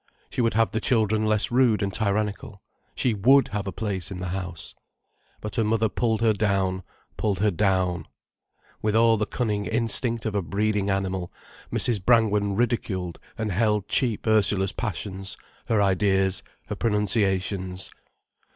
[0.31, 2.63] She would have the children less rude and tyrannical,
[2.95, 4.73] she would have a place in the house.
[5.41, 6.81] But her mother pulled her down,
[7.17, 8.07] pulled her down.
[8.81, 11.31] With all the cunning instinct of a breeding animal,
[11.71, 12.03] Mrs.
[12.03, 15.37] Brangwen ridiculed and held cheap Ursula's passions,
[15.67, 17.91] her ideas, her pronunciations.